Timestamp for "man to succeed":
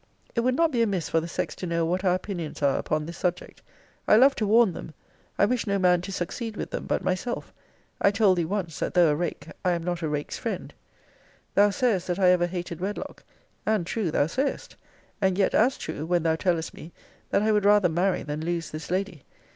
5.77-6.57